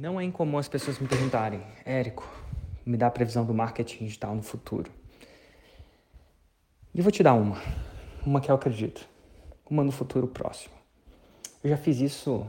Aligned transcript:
Não 0.00 0.20
é 0.20 0.22
incomum 0.22 0.58
as 0.58 0.68
pessoas 0.68 0.96
me 1.00 1.08
perguntarem, 1.08 1.60
Érico, 1.84 2.24
me 2.86 2.96
dá 2.96 3.08
a 3.08 3.10
previsão 3.10 3.44
do 3.44 3.52
marketing 3.52 4.04
digital 4.04 4.32
no 4.32 4.42
futuro. 4.44 4.92
E 6.94 6.98
eu 6.98 7.02
vou 7.02 7.10
te 7.10 7.20
dar 7.20 7.34
uma, 7.34 7.60
uma 8.24 8.40
que 8.40 8.48
eu 8.48 8.54
acredito, 8.54 9.08
uma 9.68 9.82
no 9.82 9.90
futuro 9.90 10.28
próximo. 10.28 10.72
Eu 11.64 11.70
já 11.70 11.76
fiz 11.76 11.98
isso, 12.00 12.46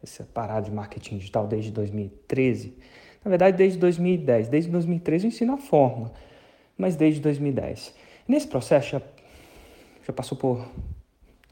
essa 0.00 0.22
parada 0.22 0.66
de 0.66 0.70
marketing 0.70 1.18
digital 1.18 1.48
desde 1.48 1.72
2013. 1.72 2.78
Na 3.24 3.28
verdade, 3.28 3.56
desde 3.56 3.76
2010. 3.80 4.46
Desde 4.46 4.70
2013 4.70 5.24
eu 5.24 5.28
ensino 5.30 5.54
a 5.54 5.58
forma, 5.58 6.12
mas 6.78 6.94
desde 6.94 7.20
2010. 7.20 7.92
Nesse 8.28 8.46
processo 8.46 8.90
já, 8.90 9.02
já 10.06 10.12
passou 10.12 10.38
por 10.38 10.64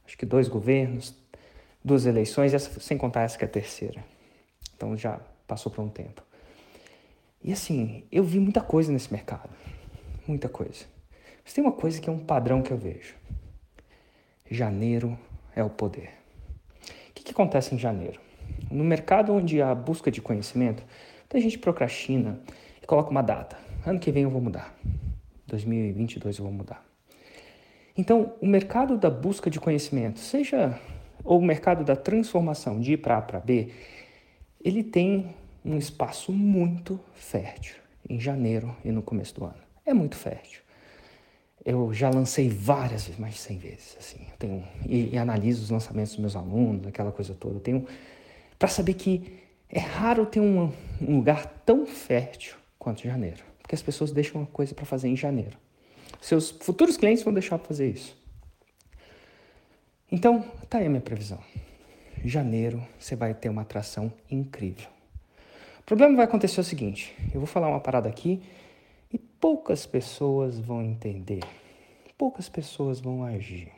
acho 0.07 0.17
que 0.17 0.25
dois 0.25 0.47
governos, 0.47 1.13
duas 1.85 2.07
eleições, 2.07 2.55
essa, 2.55 2.79
sem 2.79 2.97
contar 2.97 3.23
essa 3.23 3.37
que 3.37 3.45
é 3.45 3.49
a 3.49 3.51
terceira. 3.51 4.05
Então 4.81 4.97
já 4.97 5.21
passou 5.47 5.71
por 5.71 5.83
um 5.83 5.91
tempo. 5.91 6.23
E 7.45 7.53
assim, 7.53 8.03
eu 8.11 8.25
vi 8.25 8.41
muita 8.41 8.63
coisa 8.63 8.91
nesse 8.91 9.13
mercado. 9.13 9.51
Muita 10.27 10.49
coisa. 10.49 10.87
Mas 11.45 11.53
tem 11.53 11.63
uma 11.63 11.73
coisa 11.73 12.01
que 12.01 12.09
é 12.09 12.13
um 12.13 12.19
padrão 12.19 12.63
que 12.63 12.71
eu 12.71 12.79
vejo. 12.79 13.15
Janeiro 14.51 15.19
é 15.55 15.63
o 15.63 15.69
poder. 15.69 16.09
O 17.11 17.13
que, 17.15 17.23
que 17.25 17.31
acontece 17.31 17.75
em 17.75 17.79
janeiro? 17.79 18.19
No 18.71 18.83
mercado 18.83 19.35
onde 19.35 19.61
a 19.61 19.75
busca 19.75 20.11
de 20.11 20.23
conhecimento, 20.23 20.83
muita 21.19 21.39
gente 21.39 21.59
procrastina 21.59 22.41
e 22.83 22.87
coloca 22.87 23.11
uma 23.11 23.23
data. 23.23 23.59
Ano 23.85 24.01
que 24.01 24.11
vem 24.11 24.23
eu 24.23 24.31
vou 24.31 24.41
mudar. 24.41 24.75
2022 25.47 26.39
eu 26.39 26.45
vou 26.45 26.55
mudar. 26.55 26.83
Então, 27.99 28.33
o 28.41 28.47
mercado 28.47 28.97
da 28.97 29.11
busca 29.11 29.51
de 29.51 29.61
conhecimento, 29.61 30.21
seja 30.21 30.81
ou 31.23 31.39
o 31.39 31.45
mercado 31.45 31.85
da 31.85 31.95
transformação 31.95 32.81
de 32.81 32.95
ir 32.95 32.97
para 32.97 33.19
A 33.19 33.21
para 33.21 33.41
B, 33.41 33.69
ele 34.63 34.83
tem 34.83 35.35
um 35.65 35.77
espaço 35.77 36.33
muito 36.33 37.01
fértil 37.15 37.77
em 38.09 38.19
janeiro 38.19 38.75
e 38.85 38.91
no 38.91 39.03
começo 39.03 39.35
do 39.35 39.45
ano. 39.45 39.61
É 39.85 39.95
muito 39.95 40.17
fértil. 40.17 40.61
Eu 41.65 41.93
já 41.93 42.09
lancei 42.09 42.49
várias 42.49 43.05
vezes, 43.05 43.21
mais 43.21 43.35
de 43.35 43.41
100 43.41 43.59
vezes, 43.59 43.97
assim. 43.99 44.19
Eu 44.31 44.37
tenho, 44.39 44.65
e, 44.87 45.11
e 45.15 45.19
analiso 45.19 45.63
os 45.63 45.71
lançamentos 45.71 46.13
dos 46.13 46.21
meus 46.21 46.37
alunos, 46.37 46.87
aquela 46.87 47.13
coisa 47.13 47.35
toda. 47.35 47.57
Eu 47.57 47.61
tenho 47.61 47.87
para 48.59 48.69
saber 48.69 48.95
que 48.95 49.39
é 49.69 49.79
raro 49.79 50.25
ter 50.27 50.41
um, 50.41 50.73
um 51.01 51.17
lugar 51.17 51.47
tão 51.65 51.87
fértil 51.87 52.57
quanto 52.79 53.03
janeiro, 53.03 53.43
porque 53.61 53.75
as 53.75 53.83
pessoas 53.83 54.11
deixam 54.11 54.41
uma 54.41 54.47
coisa 54.47 54.75
para 54.75 54.87
fazer 54.87 55.09
em 55.09 55.17
janeiro. 55.17 55.57
Seus 56.21 56.51
futuros 56.51 56.97
clientes 56.97 57.23
vão 57.23 57.33
deixar 57.33 57.59
para 57.59 57.69
fazer 57.69 57.91
isso. 57.91 58.19
Então, 60.11 60.45
tá 60.69 60.79
aí 60.79 60.87
a 60.87 60.89
minha 60.89 61.01
previsão 61.01 61.39
janeiro 62.25 62.87
você 62.99 63.17
vai 63.17 63.35
ter 63.35 63.49
uma 63.49 63.63
atração 63.63 64.13
incrível. 64.31 64.89
O 65.81 65.83
problema 65.85 66.17
vai 66.17 66.25
acontecer 66.25 66.61
o 66.61 66.65
seguinte: 66.65 67.15
eu 67.33 67.41
vou 67.41 67.47
falar 67.47 67.69
uma 67.69 67.81
parada 67.81 68.09
aqui 68.09 68.43
e 69.13 69.19
poucas 69.19 69.87
pessoas 69.87 70.59
vão 70.59 70.83
entender, 70.83 71.43
poucas 72.17 72.49
pessoas 72.49 73.01
vão 73.01 73.25
agir. 73.25 73.73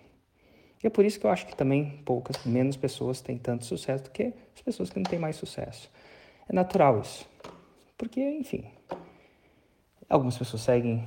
E 0.83 0.87
é 0.87 0.91
por 0.91 1.05
isso 1.05 1.21
que 1.21 1.27
eu 1.27 1.31
acho 1.31 1.47
que 1.47 1.55
também 1.55 2.03
poucas, 2.05 2.45
menos 2.45 2.77
pessoas 2.77 3.21
têm 3.21 3.39
tanto 3.39 3.65
sucesso 3.65 4.05
do 4.05 4.11
que 4.11 4.33
as 4.55 4.63
pessoas 4.63 4.91
que 4.91 4.99
não 4.99 5.05
têm 5.05 5.19
mais 5.19 5.37
sucesso. 5.37 5.89
É 6.49 6.53
natural 6.53 7.01
isso. 7.01 7.29
Porque, 7.97 8.21
enfim, 8.21 8.65
algumas 10.09 10.37
pessoas 10.37 10.63
seguem, 10.63 11.07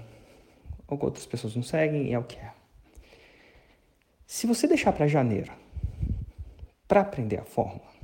outras 0.87 1.25
pessoas 1.25 1.55
não 1.55 1.63
seguem, 1.63 2.07
e 2.07 2.13
é 2.13 2.19
o 2.19 2.23
que 2.23 2.37
é. 2.37 2.53
Se 4.25 4.47
você 4.47 4.65
deixar 4.65 4.93
para 4.93 5.07
janeiro 5.07 5.51
para 6.87 7.01
aprender 7.01 7.37
a 7.37 7.43
fórmula. 7.43 7.95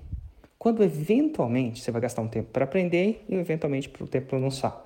Quando 0.57 0.83
eventualmente 0.83 1.81
você 1.81 1.91
vai 1.91 2.01
gastar 2.01 2.21
um 2.21 2.27
tempo 2.27 2.49
para 2.51 2.65
aprender 2.65 3.25
e 3.27 3.35
eventualmente 3.35 3.89
para 3.89 4.03
o 4.03 4.07
tempo 4.07 4.27
para 4.27 4.37
lançar. 4.37 4.85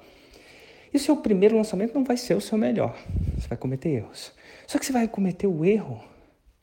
E 0.93 0.97
o 0.97 0.99
seu 0.99 1.17
primeiro 1.17 1.57
lançamento 1.57 1.93
não 1.93 2.03
vai 2.03 2.15
ser 2.15 2.33
o 2.35 2.41
seu 2.41 2.57
melhor. 2.57 2.97
Você 3.37 3.47
vai 3.47 3.57
cometer 3.57 3.89
erros. 3.89 4.31
Só 4.65 4.79
que 4.79 4.85
você 4.85 4.93
vai 4.93 5.07
cometer 5.07 5.47
o 5.47 5.65
erro 5.65 6.01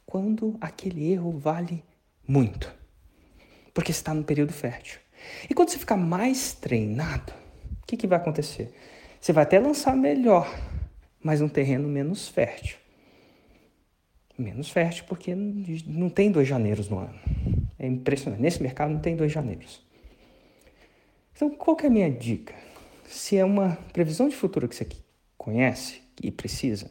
quando 0.06 0.56
aquele 0.60 1.12
erro 1.12 1.30
vale 1.32 1.84
muito. 2.26 2.74
Porque 3.74 3.92
você 3.92 3.98
está 3.98 4.14
no 4.14 4.24
período 4.24 4.52
fértil. 4.52 4.98
E 5.48 5.54
quando 5.54 5.68
você 5.68 5.78
ficar 5.78 5.96
mais 5.96 6.54
treinado, 6.54 7.32
o 7.82 7.86
que, 7.86 7.96
que 7.96 8.06
vai 8.06 8.18
acontecer? 8.18 8.72
Você 9.20 9.32
vai 9.32 9.44
até 9.44 9.58
lançar 9.58 9.94
melhor, 9.94 10.52
mas 11.22 11.40
um 11.40 11.48
terreno 11.48 11.88
menos 11.88 12.28
fértil 12.28 12.81
menos 14.38 14.70
fértil 14.70 15.04
porque 15.08 15.34
não 15.34 16.08
tem 16.08 16.30
dois 16.30 16.48
janeiros 16.48 16.88
no 16.88 16.98
ano. 16.98 17.18
É 17.78 17.86
impressionante. 17.86 18.40
Nesse 18.40 18.62
mercado 18.62 18.92
não 18.92 19.00
tem 19.00 19.16
dois 19.16 19.32
janeiros. 19.32 19.84
Então, 21.34 21.50
qual 21.50 21.76
é 21.82 21.86
a 21.86 21.90
minha 21.90 22.10
dica? 22.10 22.54
Se 23.06 23.36
é 23.36 23.44
uma 23.44 23.76
previsão 23.92 24.28
de 24.28 24.36
futuro 24.36 24.68
que 24.68 24.76
você 24.76 24.86
conhece 25.36 26.00
e 26.22 26.30
precisa, 26.30 26.90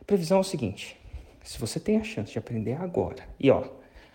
a 0.00 0.04
previsão 0.04 0.38
é 0.38 0.40
o 0.40 0.44
seguinte: 0.44 0.96
se 1.42 1.58
você 1.58 1.78
tem 1.78 1.98
a 1.98 2.04
chance 2.04 2.32
de 2.32 2.38
aprender 2.38 2.74
agora, 2.74 3.28
e 3.38 3.50
ó, 3.50 3.64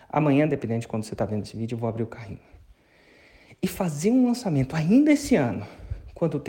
amanhã, 0.08 0.46
dependendo 0.48 0.80
de 0.80 0.88
quando 0.88 1.04
você 1.04 1.14
está 1.14 1.24
vendo 1.24 1.44
esse 1.44 1.56
vídeo, 1.56 1.76
eu 1.76 1.78
vou 1.78 1.88
abrir 1.88 2.02
o 2.02 2.06
carrinho, 2.06 2.40
e 3.62 3.66
fazer 3.66 4.10
um 4.10 4.26
lançamento 4.26 4.74
ainda 4.74 5.12
esse 5.12 5.36
ano, 5.36 5.66
quando 6.14 6.34
o 6.34 6.40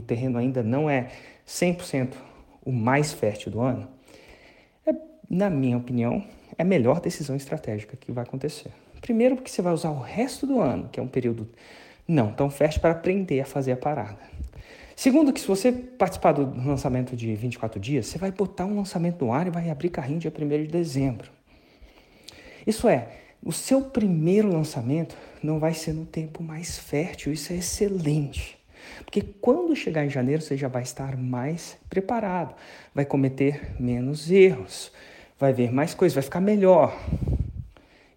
terreno, 0.00 0.38
ainda 0.38 0.62
não 0.62 0.88
é 0.88 1.10
100% 1.46 2.14
o 2.64 2.72
mais 2.72 3.12
fértil 3.12 3.52
do 3.52 3.60
ano, 3.60 3.88
na 5.28 5.50
minha 5.50 5.76
opinião, 5.76 6.24
é 6.56 6.62
a 6.62 6.64
melhor 6.64 7.00
decisão 7.00 7.36
estratégica 7.36 7.96
que 7.96 8.10
vai 8.10 8.24
acontecer. 8.24 8.70
Primeiro, 9.00 9.36
porque 9.36 9.50
você 9.50 9.62
vai 9.62 9.72
usar 9.72 9.90
o 9.90 10.00
resto 10.00 10.46
do 10.46 10.60
ano, 10.60 10.88
que 10.90 10.98
é 10.98 11.02
um 11.02 11.08
período 11.08 11.48
não 12.06 12.32
tão 12.32 12.50
fértil, 12.50 12.80
para 12.80 12.92
aprender 12.92 13.40
a 13.40 13.44
fazer 13.44 13.72
a 13.72 13.76
parada. 13.76 14.18
Segundo, 14.96 15.32
que 15.32 15.40
se 15.40 15.46
você 15.46 15.70
participar 15.70 16.32
do 16.32 16.66
lançamento 16.66 17.14
de 17.14 17.32
24 17.34 17.78
dias, 17.78 18.06
você 18.06 18.18
vai 18.18 18.32
botar 18.32 18.64
um 18.64 18.74
lançamento 18.74 19.24
no 19.24 19.32
ar 19.32 19.46
e 19.46 19.50
vai 19.50 19.70
abrir 19.70 19.90
carrinho 19.90 20.18
dia 20.18 20.32
1 20.36 20.48
de 20.48 20.66
dezembro. 20.66 21.30
Isso 22.66 22.88
é, 22.88 23.08
o 23.44 23.52
seu 23.52 23.82
primeiro 23.82 24.52
lançamento 24.52 25.16
não 25.42 25.60
vai 25.60 25.72
ser 25.72 25.92
no 25.92 26.04
tempo 26.04 26.42
mais 26.42 26.78
fértil, 26.78 27.32
isso 27.32 27.52
é 27.52 27.56
excelente. 27.56 28.58
Porque 29.04 29.22
quando 29.22 29.76
chegar 29.76 30.04
em 30.04 30.10
janeiro, 30.10 30.42
você 30.42 30.56
já 30.56 30.66
vai 30.66 30.82
estar 30.82 31.16
mais 31.16 31.78
preparado, 31.88 32.54
vai 32.94 33.04
cometer 33.04 33.76
menos 33.78 34.30
erros, 34.30 34.90
vai 35.38 35.52
ver 35.52 35.72
mais 35.72 35.94
coisas, 35.94 36.14
vai 36.14 36.22
ficar 36.22 36.40
melhor. 36.40 36.98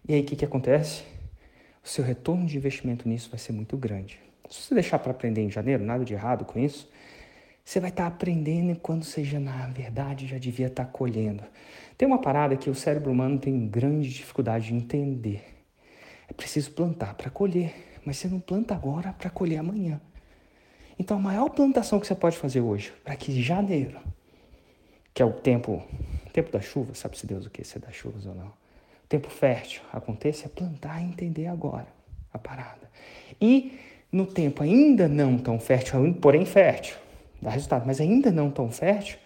E 0.08 0.14
aí 0.14 0.20
o 0.20 0.24
que, 0.24 0.34
que 0.34 0.44
acontece? 0.44 1.04
O 1.84 1.88
seu 1.88 2.04
retorno 2.04 2.46
de 2.46 2.56
investimento 2.56 3.08
nisso 3.08 3.30
vai 3.30 3.38
ser 3.38 3.52
muito 3.52 3.76
grande. 3.76 4.18
Se 4.50 4.62
você 4.62 4.74
deixar 4.74 4.98
para 4.98 5.12
aprender 5.12 5.40
em 5.40 5.50
janeiro, 5.50 5.84
nada 5.84 6.04
de 6.04 6.12
errado 6.12 6.44
com 6.44 6.58
isso, 6.58 6.90
você 7.64 7.78
vai 7.78 7.90
estar 7.90 8.02
tá 8.02 8.08
aprendendo 8.08 8.78
quando 8.80 9.04
seja 9.04 9.38
na 9.38 9.68
verdade 9.68 10.26
já 10.26 10.36
devia 10.36 10.66
estar 10.66 10.84
tá 10.84 10.90
colhendo. 10.90 11.42
Tem 11.96 12.06
uma 12.06 12.18
parada 12.18 12.56
que 12.56 12.68
o 12.68 12.74
cérebro 12.74 13.12
humano 13.12 13.38
tem 13.38 13.68
grande 13.68 14.08
dificuldade 14.08 14.66
de 14.66 14.74
entender. 14.74 15.44
É 16.28 16.32
preciso 16.32 16.72
plantar 16.72 17.14
para 17.14 17.30
colher, 17.30 17.72
mas 18.04 18.16
você 18.16 18.26
não 18.26 18.40
planta 18.40 18.74
agora 18.74 19.12
para 19.12 19.30
colher 19.30 19.58
amanhã. 19.58 20.00
Então 20.98 21.16
a 21.16 21.20
maior 21.20 21.48
plantação 21.50 22.00
que 22.00 22.06
você 22.06 22.14
pode 22.14 22.36
fazer 22.36 22.60
hoje, 22.60 22.92
para 23.04 23.16
que 23.16 23.40
janeiro, 23.40 24.00
que 25.14 25.22
é 25.22 25.24
o 25.24 25.32
tempo 25.32 25.82
tempo 26.32 26.50
da 26.50 26.60
chuva, 26.60 26.94
sabe 26.94 27.18
se 27.18 27.26
Deus 27.26 27.46
o 27.46 27.50
que, 27.50 27.64
se 27.64 27.78
é 27.78 27.80
das 27.80 27.94
chuvas 27.94 28.26
ou 28.26 28.34
não. 28.34 28.52
Tempo 29.08 29.28
fértil 29.28 29.82
aconteça 29.92 30.46
é 30.46 30.48
plantar 30.48 31.00
e 31.00 31.04
entender 31.04 31.46
agora 31.46 31.86
a 32.32 32.38
parada. 32.38 32.90
E 33.40 33.78
no 34.10 34.26
tempo 34.26 34.62
ainda 34.62 35.08
não 35.08 35.38
tão 35.38 35.58
fértil, 35.60 36.14
porém 36.14 36.44
fértil, 36.44 36.96
dá 37.40 37.50
resultado, 37.50 37.86
mas 37.86 38.00
ainda 38.00 38.30
não 38.30 38.50
tão 38.50 38.70
fértil, 38.70 39.18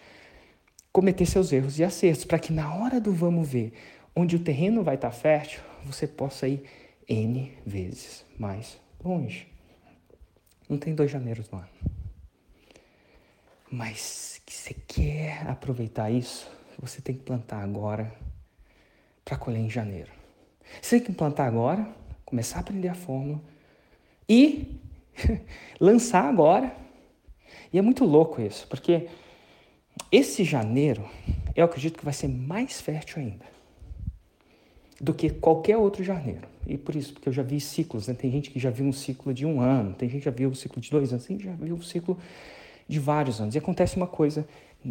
cometer 0.93 1.27
seus 1.27 1.53
erros 1.53 1.79
e 1.79 1.85
acertos, 1.85 2.25
para 2.25 2.39
que 2.39 2.53
na 2.53 2.75
hora 2.75 3.01
do 3.01 3.13
vamos 3.13 3.49
ver, 3.49 3.73
onde 4.15 4.35
o 4.37 4.39
terreno 4.39 4.83
vai 4.83 4.95
estar 4.95 5.11
fértil, 5.11 5.61
você 5.85 6.07
possa 6.07 6.49
ir 6.49 6.65
N 7.09 7.53
vezes 7.65 8.25
mais 8.39 8.81
longe. 9.05 9.47
Não 10.69 10.79
tem 10.79 10.95
dois 10.95 11.11
janeiros 11.11 11.49
no 11.51 11.59
ano. 11.59 11.69
Mas 13.71 14.41
que 14.45 14.55
você 14.55 14.75
quer 14.75 15.47
aproveitar 15.49 16.11
isso, 16.11 16.51
você 16.81 17.01
tem 17.01 17.15
que 17.15 17.23
plantar 17.23 17.63
agora 17.63 18.13
para 19.25 19.37
colher 19.37 19.61
em 19.61 19.71
janeiro. 19.71 20.11
Você 20.81 20.99
tem 20.99 21.07
que 21.07 21.13
plantar 21.13 21.47
agora, 21.47 21.89
começar 22.25 22.59
a 22.59 22.61
aprender 22.61 22.89
a 22.89 22.95
fórmula 22.95 23.41
e 24.29 24.79
lançar 25.81 26.25
agora. 26.25 26.75
E 27.73 27.79
é 27.79 27.83
muito 27.83 28.05
louco 28.05 28.41
isso, 28.41 28.67
porque 28.69 29.09
esse 30.13 30.45
janeiro 30.45 31.09
eu 31.55 31.65
acredito 31.65 31.99
que 31.99 32.05
vai 32.05 32.15
ser 32.15 32.29
mais 32.29 32.81
fértil 32.81 33.23
ainda 33.23 33.45
do 35.01 35.13
que 35.13 35.31
qualquer 35.31 35.77
outro 35.77 36.03
janeiro. 36.03 36.49
E 36.67 36.77
por 36.77 36.97
isso, 36.97 37.13
porque 37.13 37.29
eu 37.29 37.33
já 37.33 37.43
vi 37.43 37.61
ciclos, 37.61 38.09
né? 38.09 38.15
Tem 38.15 38.31
gente 38.31 38.51
que 38.51 38.59
já 38.59 38.71
viu 38.71 38.87
um 38.87 38.93
ciclo 38.93 39.33
de 39.33 39.47
um 39.47 39.61
ano, 39.61 39.95
tem 39.95 40.09
gente 40.09 40.21
que 40.21 40.25
já 40.25 40.31
viu 40.31 40.51
um 40.51 40.55
ciclo 40.55 40.81
de 40.81 40.91
dois 40.91 41.13
anos, 41.13 41.27
tem 41.27 41.37
gente 41.37 41.47
que 41.47 41.51
já 41.53 41.65
viu 41.65 41.75
um 41.75 41.83
ciclo 41.83 42.19
de 42.89 42.99
vários 42.99 43.41
anos. 43.41 43.55
E 43.55 43.59
acontece 43.59 43.97
uma 43.97 44.07
coisa 44.07 44.47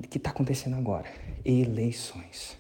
que 0.09 0.17
está 0.17 0.29
acontecendo 0.29 0.75
agora: 0.75 1.05
eleições. 1.43 2.57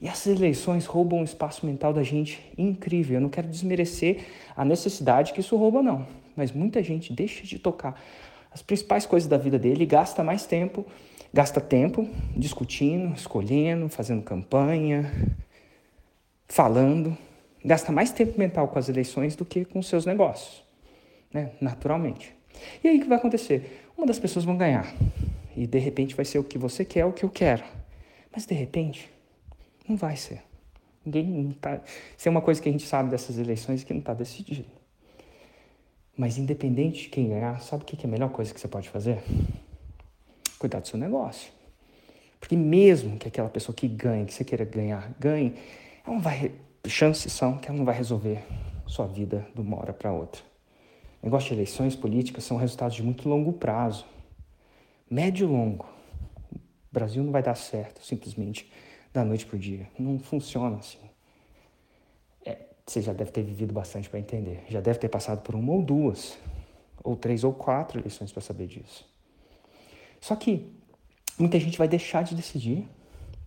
E 0.00 0.06
essas 0.06 0.36
eleições 0.36 0.86
roubam 0.86 1.20
um 1.20 1.24
espaço 1.24 1.66
mental 1.66 1.92
da 1.92 2.02
gente 2.02 2.40
incrível. 2.56 3.16
Eu 3.16 3.20
não 3.20 3.28
quero 3.28 3.48
desmerecer 3.48 4.24
a 4.56 4.64
necessidade 4.64 5.32
que 5.32 5.40
isso 5.40 5.56
rouba, 5.56 5.82
não. 5.82 6.06
mas 6.36 6.52
muita 6.52 6.82
gente 6.82 7.12
deixa 7.12 7.44
de 7.44 7.58
tocar 7.58 8.00
as 8.50 8.62
principais 8.62 9.04
coisas 9.04 9.28
da 9.28 9.36
vida 9.36 9.58
dele 9.58 9.82
e 9.82 9.86
gasta 9.86 10.22
mais 10.22 10.46
tempo, 10.46 10.86
gasta 11.34 11.60
tempo 11.60 12.08
discutindo, 12.36 13.14
escolhendo, 13.14 13.88
fazendo 13.88 14.22
campanha, 14.22 15.12
falando, 16.48 17.16
gasta 17.64 17.92
mais 17.92 18.12
tempo 18.12 18.38
mental 18.38 18.68
com 18.68 18.78
as 18.78 18.88
eleições 18.88 19.34
do 19.34 19.44
que 19.44 19.64
com 19.64 19.82
seus 19.82 20.06
negócios, 20.06 20.62
né? 21.32 21.50
naturalmente. 21.60 22.34
E 22.82 22.88
aí 22.88 22.98
o 22.98 23.00
que 23.00 23.08
vai 23.08 23.18
acontecer? 23.18 23.84
Uma 23.96 24.06
das 24.06 24.18
pessoas 24.18 24.44
vão 24.44 24.56
ganhar 24.56 24.92
e 25.58 25.66
de 25.66 25.78
repente 25.78 26.14
vai 26.14 26.24
ser 26.24 26.38
o 26.38 26.44
que 26.44 26.56
você 26.56 26.84
quer, 26.84 27.04
o 27.04 27.12
que 27.12 27.24
eu 27.24 27.30
quero. 27.30 27.64
Mas 28.30 28.46
de 28.46 28.54
repente 28.54 29.10
não 29.88 29.96
vai 29.96 30.16
ser. 30.16 30.40
Ninguém 31.04 31.24
não 31.24 31.52
tá. 31.52 31.80
Isso 32.16 32.28
é 32.28 32.30
uma 32.30 32.40
coisa 32.40 32.62
que 32.62 32.68
a 32.68 32.72
gente 32.72 32.86
sabe 32.86 33.10
dessas 33.10 33.38
eleições 33.38 33.82
que 33.82 33.92
não 33.92 33.98
está 33.98 34.14
decidido. 34.14 34.68
Mas 36.16 36.38
independente 36.38 37.02
de 37.02 37.08
quem 37.08 37.28
ganhar, 37.28 37.60
sabe 37.60 37.82
o 37.82 37.86
que 37.86 37.96
é 37.96 38.08
a 38.08 38.10
melhor 38.10 38.30
coisa 38.30 38.54
que 38.54 38.60
você 38.60 38.68
pode 38.68 38.88
fazer? 38.88 39.20
Cuidar 40.58 40.78
do 40.78 40.86
seu 40.86 40.98
negócio. 40.98 41.50
Porque 42.38 42.56
mesmo 42.56 43.18
que 43.18 43.26
aquela 43.26 43.48
pessoa 43.48 43.74
que 43.74 43.88
ganhe, 43.88 44.26
que 44.26 44.34
você 44.34 44.44
queira 44.44 44.64
ganhar, 44.64 45.12
ganhe, 45.18 45.54
ela 46.06 46.14
não 46.14 46.20
vai. 46.20 46.52
Chances 46.86 47.32
são 47.32 47.58
que 47.58 47.68
ela 47.68 47.76
não 47.76 47.84
vai 47.84 47.96
resolver 47.96 48.44
sua 48.86 49.06
vida 49.06 49.44
de 49.54 49.60
uma 49.60 49.76
hora 49.76 49.92
para 49.92 50.12
outra. 50.12 50.40
O 51.20 51.26
negócio 51.26 51.48
de 51.48 51.54
eleições 51.54 51.96
políticas 51.96 52.44
são 52.44 52.56
resultados 52.56 52.94
de 52.94 53.02
muito 53.02 53.28
longo 53.28 53.52
prazo. 53.52 54.06
Médio 55.10 55.48
e 55.48 55.50
longo. 55.50 55.86
O 56.52 56.58
Brasil 56.92 57.22
não 57.22 57.32
vai 57.32 57.42
dar 57.42 57.54
certo 57.54 58.04
simplesmente 58.04 58.70
da 59.12 59.24
noite 59.24 59.46
para 59.46 59.56
o 59.56 59.58
dia. 59.58 59.88
Não 59.98 60.18
funciona 60.18 60.76
assim. 60.76 60.98
É, 62.44 62.58
você 62.86 63.00
já 63.00 63.12
deve 63.12 63.30
ter 63.30 63.42
vivido 63.42 63.72
bastante 63.72 64.08
para 64.08 64.18
entender. 64.18 64.64
Já 64.68 64.80
deve 64.80 64.98
ter 64.98 65.08
passado 65.08 65.40
por 65.42 65.54
uma 65.54 65.72
ou 65.72 65.82
duas, 65.82 66.38
ou 67.02 67.16
três 67.16 67.44
ou 67.44 67.52
quatro 67.52 67.98
eleições 67.98 68.32
para 68.32 68.42
saber 68.42 68.66
disso. 68.66 69.08
Só 70.20 70.36
que 70.36 70.70
muita 71.38 71.58
gente 71.58 71.78
vai 71.78 71.88
deixar 71.88 72.22
de 72.22 72.34
decidir 72.34 72.86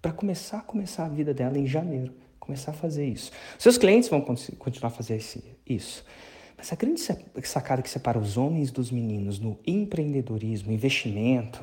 para 0.01 0.11
começar 0.11 0.59
a 0.59 0.61
começar 0.61 1.05
a 1.05 1.09
vida 1.09 1.33
dela 1.33 1.57
em 1.59 1.67
janeiro, 1.67 2.13
começar 2.39 2.71
a 2.71 2.73
fazer 2.73 3.05
isso. 3.05 3.31
Seus 3.59 3.77
clientes 3.77 4.09
vão 4.09 4.21
continuar 4.21 4.87
a 4.87 4.95
fazer 4.95 5.21
isso. 5.65 6.03
Mas 6.61 6.71
a 6.71 6.75
grande 6.75 7.01
sacada 7.43 7.81
que 7.81 7.89
separa 7.89 8.19
os 8.19 8.37
homens 8.37 8.69
dos 8.69 8.91
meninos 8.91 9.39
no 9.39 9.57
empreendedorismo, 9.65 10.71
investimento, 10.71 11.59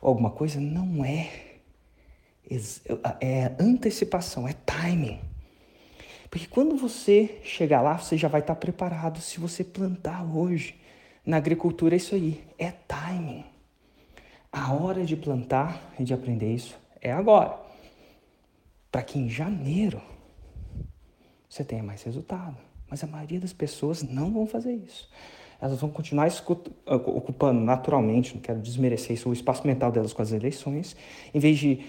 alguma 0.00 0.30
coisa, 0.30 0.58
não 0.58 1.04
é 1.04 1.58
é 3.20 3.54
antecipação, 3.60 4.48
é 4.48 4.54
timing. 4.54 5.20
Porque 6.30 6.46
quando 6.46 6.74
você 6.74 7.38
chegar 7.44 7.82
lá, 7.82 7.98
você 7.98 8.16
já 8.16 8.28
vai 8.28 8.40
estar 8.40 8.54
preparado 8.54 9.20
se 9.20 9.38
você 9.38 9.62
plantar 9.62 10.24
hoje. 10.24 10.80
Na 11.24 11.36
agricultura 11.36 11.94
é 11.94 11.98
isso 11.98 12.14
aí, 12.14 12.42
é 12.58 12.70
timing. 12.70 13.44
A 14.50 14.72
hora 14.72 15.04
de 15.04 15.18
plantar 15.18 15.92
e 15.98 16.02
de 16.02 16.14
aprender 16.14 16.54
isso 16.54 16.78
é 17.02 17.12
agora. 17.12 17.60
Para 18.90 19.02
que 19.02 19.18
em 19.18 19.28
janeiro 19.28 20.00
você 21.46 21.62
tenha 21.62 21.82
mais 21.82 22.02
resultado. 22.04 22.69
Mas 22.90 23.04
a 23.04 23.06
maioria 23.06 23.38
das 23.38 23.52
pessoas 23.52 24.02
não 24.02 24.32
vão 24.32 24.46
fazer 24.46 24.72
isso. 24.72 25.08
Elas 25.60 25.80
vão 25.80 25.90
continuar 25.90 26.28
ocupando 26.86 27.60
naturalmente, 27.60 28.34
não 28.34 28.40
quero 28.40 28.58
desmerecer 28.58 29.12
isso, 29.12 29.28
o 29.28 29.32
espaço 29.32 29.66
mental 29.66 29.92
delas 29.92 30.12
com 30.12 30.22
as 30.22 30.32
eleições, 30.32 30.96
em 31.34 31.38
vez 31.38 31.58
de 31.58 31.84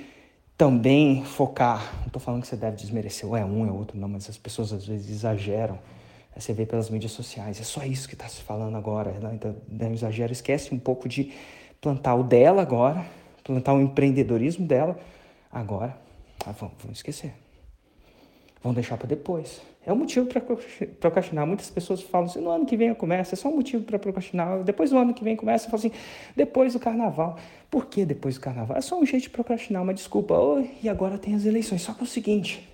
também 0.57 1.23
focar. 1.23 1.91
Não 2.01 2.07
estou 2.07 2.21
falando 2.21 2.41
que 2.41 2.47
você 2.47 2.57
deve 2.57 2.75
desmerecer, 2.75 3.27
ou 3.27 3.35
é 3.35 3.43
um, 3.43 3.65
é 3.65 3.71
outro, 3.71 3.97
não, 3.97 4.09
mas 4.09 4.29
as 4.29 4.37
pessoas 4.37 4.71
às 4.73 4.85
vezes 4.85 5.09
exageram. 5.09 5.79
Você 6.35 6.53
vê 6.53 6.65
pelas 6.65 6.89
mídias 6.89 7.11
sociais, 7.11 7.59
é 7.59 7.63
só 7.63 7.83
isso 7.83 8.07
que 8.07 8.13
está 8.13 8.27
se 8.27 8.41
falando 8.41 8.75
agora. 8.77 9.11
Né? 9.11 9.31
Então, 9.33 9.55
né, 9.67 9.91
exagero, 9.91 10.31
esquece 10.31 10.73
um 10.73 10.79
pouco 10.79 11.09
de 11.09 11.33
plantar 11.79 12.15
o 12.15 12.23
dela 12.23 12.61
agora, 12.61 13.05
plantar 13.43 13.73
o 13.73 13.81
empreendedorismo 13.81 14.65
dela 14.65 14.99
agora. 15.51 15.97
Ah, 16.45 16.51
vamos, 16.51 16.75
vamos 16.79 16.97
esquecer. 16.99 17.33
Vão 18.63 18.73
deixar 18.73 18.97
para 18.97 19.07
depois. 19.07 19.61
É 19.83 19.91
um 19.91 19.95
motivo 19.95 20.27
para 20.27 20.41
procrastinar. 20.99 21.47
Muitas 21.47 21.69
pessoas 21.69 22.01
falam 22.01 22.27
assim: 22.27 22.39
no 22.39 22.51
ano 22.51 22.65
que 22.65 22.77
vem 22.77 22.89
eu 22.89 22.95
começo. 22.95 23.33
É 23.33 23.35
só 23.35 23.49
um 23.49 23.55
motivo 23.55 23.83
para 23.83 23.97
procrastinar. 23.97 24.63
Depois 24.63 24.91
do 24.91 24.97
ano 24.97 25.13
que 25.13 25.23
vem 25.23 25.35
começa. 25.35 25.65
Eu 25.65 25.71
falo 25.71 25.79
assim: 25.79 25.91
depois 26.35 26.73
do 26.73 26.79
carnaval. 26.79 27.39
Por 27.69 27.87
que 27.87 28.05
depois 28.05 28.35
do 28.35 28.41
carnaval? 28.41 28.77
É 28.77 28.81
só 28.81 28.99
um 28.99 29.05
jeito 29.05 29.23
de 29.23 29.29
procrastinar, 29.31 29.81
uma 29.81 29.93
desculpa. 29.93 30.37
Oh, 30.37 30.63
e 30.83 30.87
agora 30.87 31.17
tem 31.17 31.33
as 31.33 31.45
eleições. 31.45 31.81
Só 31.81 31.93
que 31.93 32.01
é 32.01 32.03
o 32.03 32.07
seguinte: 32.07 32.69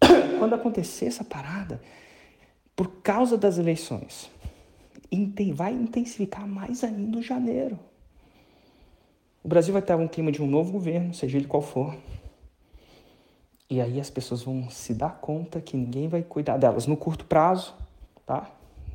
quando 0.38 0.54
acontecer 0.54 1.06
essa 1.06 1.24
parada, 1.24 1.80
por 2.76 3.00
causa 3.02 3.38
das 3.38 3.56
eleições, 3.56 4.30
vai 5.54 5.72
intensificar 5.72 6.46
mais 6.46 6.84
ainda 6.84 7.18
o 7.18 7.22
janeiro. 7.22 7.78
O 9.42 9.48
Brasil 9.48 9.72
vai 9.72 9.82
ter 9.82 9.94
um 9.94 10.06
clima 10.06 10.30
de 10.30 10.42
um 10.42 10.46
novo 10.46 10.70
governo, 10.70 11.12
seja 11.12 11.36
ele 11.36 11.46
qual 11.46 11.62
for. 11.62 11.96
E 13.72 13.80
aí 13.80 13.98
as 13.98 14.10
pessoas 14.10 14.42
vão 14.42 14.68
se 14.68 14.92
dar 14.92 15.18
conta 15.18 15.58
que 15.58 15.78
ninguém 15.78 16.06
vai 16.06 16.22
cuidar 16.22 16.58
delas 16.58 16.86
no 16.86 16.94
curto 16.94 17.24
prazo, 17.24 17.74
tá? 18.26 18.50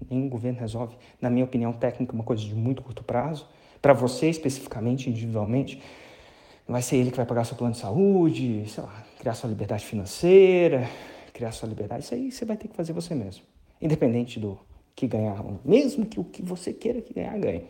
Nenhum 0.07 0.29
governo 0.29 0.59
resolve, 0.59 0.95
na 1.19 1.31
minha 1.31 1.43
opinião 1.43 1.73
técnica, 1.73 2.13
uma 2.13 2.23
coisa 2.23 2.43
de 2.43 2.53
muito 2.53 2.83
curto 2.83 3.03
prazo. 3.03 3.47
Para 3.81 3.93
você 3.93 4.29
especificamente, 4.29 5.09
individualmente, 5.09 5.81
vai 6.67 6.83
ser 6.83 6.97
ele 6.97 7.09
que 7.09 7.17
vai 7.17 7.25
pagar 7.25 7.43
seu 7.43 7.57
plano 7.57 7.73
de 7.73 7.79
saúde, 7.79 8.69
sei 8.69 8.83
lá, 8.83 9.03
criar 9.17 9.33
sua 9.33 9.49
liberdade 9.49 9.83
financeira, 9.83 10.87
criar 11.33 11.51
sua 11.53 11.67
liberdade. 11.67 12.03
Isso 12.03 12.13
aí 12.13 12.31
você 12.31 12.45
vai 12.45 12.55
ter 12.55 12.67
que 12.67 12.75
fazer 12.75 12.93
você 12.93 13.15
mesmo, 13.15 13.43
independente 13.81 14.39
do 14.39 14.59
que 14.95 15.07
ganhar, 15.07 15.43
mesmo 15.65 16.05
que 16.05 16.19
o 16.19 16.23
que 16.23 16.43
você 16.43 16.71
queira 16.71 17.01
que 17.01 17.15
ganhar 17.15 17.35
ganhe. 17.39 17.65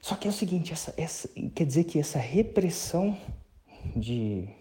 Só 0.00 0.14
que 0.14 0.28
é 0.28 0.30
o 0.30 0.32
seguinte, 0.32 0.72
essa, 0.72 0.94
essa, 0.96 1.28
quer 1.56 1.64
dizer 1.64 1.82
que 1.82 1.98
essa 1.98 2.20
repressão 2.20 3.18
de 3.96 4.56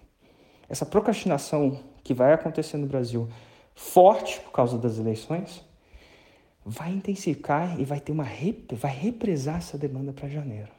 essa 0.69 0.85
procrastinação 0.85 1.79
que 2.03 2.13
vai 2.13 2.33
acontecer 2.33 2.77
no 2.77 2.87
Brasil, 2.87 3.27
forte 3.75 4.39
por 4.41 4.51
causa 4.51 4.77
das 4.77 4.97
eleições, 4.97 5.63
vai 6.65 6.91
intensificar 6.91 7.79
e 7.79 7.85
vai 7.85 7.99
ter 7.99 8.11
uma 8.11 8.27
vai 8.71 8.91
represar 8.91 9.57
essa 9.57 9.77
demanda 9.77 10.11
para 10.11 10.27
janeiro. 10.27 10.69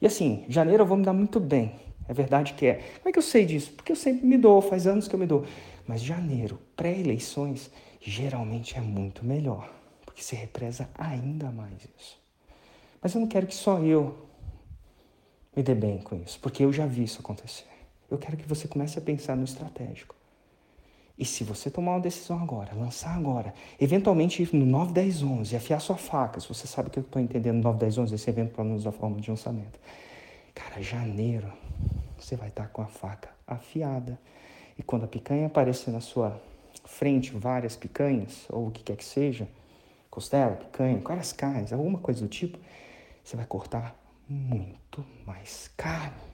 E 0.00 0.06
assim, 0.06 0.44
janeiro 0.48 0.82
eu 0.82 0.86
vou 0.86 0.96
me 0.96 1.04
dar 1.04 1.12
muito 1.12 1.40
bem. 1.40 1.74
É 2.06 2.14
verdade 2.14 2.54
que 2.54 2.66
é. 2.66 2.74
Como 2.98 3.08
é 3.08 3.12
que 3.12 3.18
eu 3.18 3.22
sei 3.22 3.44
disso? 3.44 3.72
Porque 3.72 3.92
eu 3.92 3.96
sempre 3.96 4.26
me 4.26 4.38
dou, 4.38 4.62
faz 4.62 4.86
anos 4.86 5.08
que 5.08 5.14
eu 5.14 5.18
me 5.18 5.26
dou. 5.26 5.44
Mas 5.86 6.02
janeiro, 6.02 6.58
pré-eleições, 6.76 7.70
geralmente 8.00 8.76
é 8.76 8.80
muito 8.80 9.24
melhor, 9.24 9.70
porque 10.04 10.22
se 10.22 10.36
represa 10.36 10.88
ainda 10.94 11.50
mais 11.50 11.74
isso. 11.98 12.18
Mas 13.02 13.14
eu 13.14 13.20
não 13.20 13.28
quero 13.28 13.46
que 13.46 13.54
só 13.54 13.78
eu 13.82 14.28
me 15.56 15.62
dê 15.62 15.74
bem 15.74 15.98
com 15.98 16.16
isso, 16.16 16.38
porque 16.40 16.64
eu 16.64 16.72
já 16.72 16.86
vi 16.86 17.04
isso 17.04 17.20
acontecer. 17.20 17.66
Eu 18.10 18.18
quero 18.18 18.36
que 18.36 18.48
você 18.48 18.66
comece 18.66 18.98
a 18.98 19.02
pensar 19.02 19.36
no 19.36 19.44
estratégico. 19.44 20.14
E 21.18 21.24
se 21.24 21.42
você 21.42 21.68
tomar 21.68 21.92
uma 21.92 22.00
decisão 22.00 22.40
agora, 22.40 22.72
lançar 22.74 23.16
agora, 23.16 23.52
eventualmente 23.80 24.40
ir 24.40 24.54
no 24.54 24.64
9, 24.64 24.92
10, 24.92 25.22
11, 25.24 25.56
afiar 25.56 25.80
sua 25.80 25.96
faca, 25.96 26.38
se 26.38 26.48
você 26.48 26.66
sabe 26.66 26.90
que 26.90 26.98
eu 26.98 27.02
estou 27.02 27.20
entendendo 27.20 27.62
9, 27.62 27.78
10, 27.78 27.98
11, 27.98 28.14
esse 28.14 28.30
evento 28.30 28.54
para 28.54 28.62
nos 28.62 28.84
da 28.84 28.92
forma 28.92 29.20
de 29.20 29.28
lançamento. 29.28 29.80
Cara, 30.54 30.80
janeiro, 30.80 31.52
você 32.16 32.36
vai 32.36 32.48
estar 32.48 32.64
tá 32.64 32.68
com 32.68 32.82
a 32.82 32.86
faca 32.86 33.30
afiada. 33.46 34.18
E 34.78 34.82
quando 34.82 35.04
a 35.04 35.08
picanha 35.08 35.48
aparecer 35.48 35.90
na 35.90 36.00
sua 36.00 36.40
frente, 36.84 37.32
várias 37.32 37.74
picanhas, 37.74 38.46
ou 38.48 38.68
o 38.68 38.70
que 38.70 38.84
quer 38.84 38.96
que 38.96 39.04
seja, 39.04 39.48
costela, 40.08 40.54
picanha, 40.54 41.00
várias 41.00 41.32
carnes, 41.32 41.72
alguma 41.72 41.98
coisa 41.98 42.20
do 42.20 42.28
tipo, 42.28 42.58
você 43.24 43.36
vai 43.36 43.44
cortar 43.44 43.96
muito 44.28 45.04
mais 45.26 45.68
carne. 45.76 46.27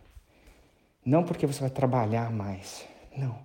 Não 1.04 1.22
porque 1.22 1.46
você 1.46 1.60
vai 1.60 1.70
trabalhar 1.70 2.32
mais. 2.32 2.86
Não. 3.16 3.38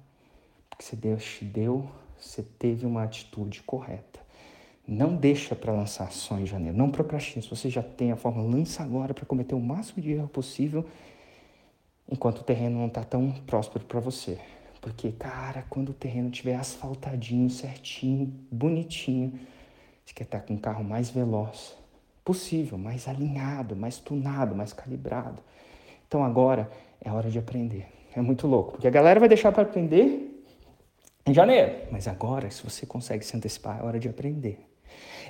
Porque 0.69 0.83
se 0.83 0.95
Deus 0.95 1.23
te 1.23 1.43
deu, 1.43 1.89
você 2.17 2.41
teve 2.41 2.85
uma 2.85 3.03
atitude 3.03 3.61
correta. 3.63 4.19
Não 4.87 5.15
deixa 5.15 5.55
para 5.55 5.73
lançar 5.73 6.05
ações 6.05 6.43
em 6.43 6.45
janeiro. 6.45 6.77
Não 6.77 6.89
procrastine. 6.89 7.43
Se 7.43 7.49
você 7.49 7.69
já 7.69 7.83
tem 7.83 8.11
a 8.11 8.15
forma, 8.15 8.41
lança 8.41 8.81
agora 8.81 9.13
para 9.13 9.25
cometer 9.25 9.55
o 9.55 9.59
máximo 9.59 10.01
de 10.01 10.11
erro 10.11 10.27
possível 10.27 10.85
enquanto 12.11 12.39
o 12.39 12.43
terreno 12.43 12.79
não 12.79 12.87
está 12.87 13.03
tão 13.03 13.31
próspero 13.45 13.85
para 13.85 13.99
você. 13.99 14.39
Porque, 14.81 15.11
cara, 15.11 15.65
quando 15.69 15.89
o 15.89 15.93
terreno 15.93 16.29
estiver 16.29 16.55
asfaltadinho, 16.55 17.49
certinho, 17.49 18.33
bonitinho, 18.51 19.39
você 20.05 20.13
quer 20.13 20.23
estar 20.23 20.39
com 20.39 20.53
um 20.53 20.57
carro 20.57 20.83
mais 20.83 21.09
veloz 21.09 21.77
possível, 22.23 22.77
mais 22.77 23.07
alinhado, 23.07 23.75
mais 23.75 23.99
tunado, 23.99 24.55
mais 24.55 24.73
calibrado. 24.73 25.41
Então 26.07 26.23
agora 26.23 26.71
é 27.01 27.11
hora 27.11 27.29
de 27.29 27.39
aprender. 27.39 27.87
É 28.15 28.21
muito 28.21 28.47
louco, 28.47 28.71
porque 28.71 28.87
a 28.87 28.91
galera 28.91 29.19
vai 29.19 29.29
deixar 29.29 29.51
para 29.51 29.63
aprender 29.63 30.43
em 31.25 31.33
janeiro. 31.33 31.87
Mas 31.91 32.07
agora, 32.07 32.49
se 32.49 32.63
você 32.63 32.85
consegue 32.85 33.23
se 33.23 33.35
antecipar, 33.35 33.79
é 33.79 33.83
hora 33.83 33.99
de 33.99 34.09
aprender. 34.09 34.59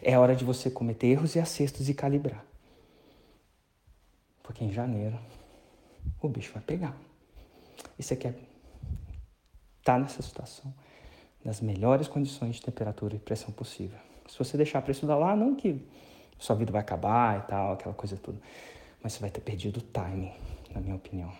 É 0.01 0.17
hora 0.17 0.35
de 0.35 0.45
você 0.45 0.69
cometer 0.69 1.07
erros 1.07 1.35
e 1.35 1.39
acertos 1.39 1.89
e 1.89 1.93
calibrar. 1.93 2.43
Porque 4.41 4.63
em 4.63 4.71
janeiro 4.71 5.19
o 6.21 6.27
bicho 6.27 6.53
vai 6.53 6.63
pegar. 6.63 6.95
E 7.97 8.03
você 8.03 8.15
quer 8.15 8.29
estar 8.29 9.93
tá 9.93 9.99
nessa 9.99 10.21
situação 10.21 10.73
nas 11.43 11.61
melhores 11.61 12.07
condições 12.07 12.55
de 12.55 12.61
temperatura 12.61 13.15
e 13.15 13.19
pressão 13.19 13.51
possível. 13.51 13.97
Se 14.27 14.37
você 14.37 14.57
deixar 14.57 14.81
para 14.81 14.91
estudar 14.91 15.15
lá, 15.15 15.35
não 15.35 15.55
que 15.55 15.81
sua 16.37 16.55
vida 16.55 16.71
vai 16.71 16.81
acabar 16.81 17.39
e 17.39 17.41
tal, 17.47 17.73
aquela 17.73 17.95
coisa 17.95 18.17
toda, 18.17 18.39
mas 19.01 19.13
você 19.13 19.19
vai 19.19 19.29
ter 19.29 19.41
perdido 19.41 19.77
o 19.77 19.81
timing, 19.81 20.31
na 20.73 20.81
minha 20.81 20.95
opinião. 20.95 21.31